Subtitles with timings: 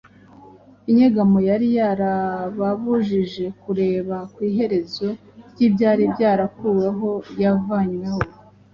[0.89, 5.07] Inyegamo yari yarababujije kureba ku iherezo
[5.51, 7.09] ry’ibyari byarakuweho
[7.41, 8.21] yavanweho,